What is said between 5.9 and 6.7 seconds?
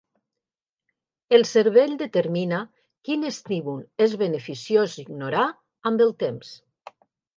amb el temps.